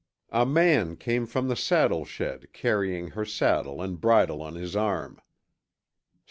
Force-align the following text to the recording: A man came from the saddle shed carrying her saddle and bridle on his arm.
A 0.31 0.47
man 0.47 0.95
came 0.97 1.27
from 1.27 1.47
the 1.47 1.55
saddle 1.55 2.05
shed 2.05 2.51
carrying 2.53 3.09
her 3.09 3.23
saddle 3.23 3.83
and 3.83 4.01
bridle 4.01 4.41
on 4.41 4.55
his 4.55 4.75
arm. 4.75 5.21